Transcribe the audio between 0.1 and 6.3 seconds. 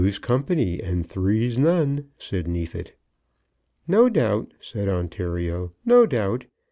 company and three's none," said Neefit. "No doubt," said Ontario; "no